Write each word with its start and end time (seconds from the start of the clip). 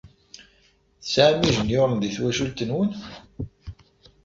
Tesɛam 1.01 1.39
ijenyuren 1.49 1.97
di 2.01 2.09
twacult-nwen? 2.15 2.91